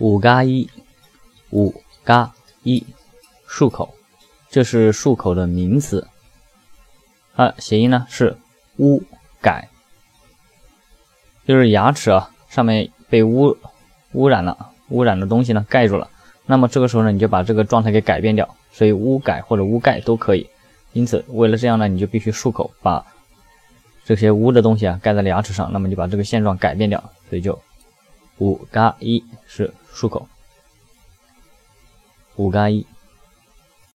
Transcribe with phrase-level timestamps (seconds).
[0.00, 0.68] 五嘎一，
[1.50, 2.86] 五嘎一，
[3.48, 3.94] 漱口，
[4.48, 6.06] 这是漱口的名词。
[7.34, 8.36] 啊，谐音呢是
[8.78, 9.02] 污
[9.40, 9.68] 改，
[11.46, 13.56] 就是牙齿啊上面被污
[14.12, 16.10] 污染了，污染的东西呢盖住了。
[16.46, 20.48] 那么这个时候呢，你就把这个状态给改变掉，所以污改或者污盖都可以。
[20.92, 23.04] 因此，为了这样呢，你就必须漱口，把
[24.04, 27.58] 这些污的东西啊盖在了牙齿上，那么就把这个现状改变掉，所以就
[28.38, 30.28] 五嘎一是漱口，
[32.36, 32.86] 五嘎一。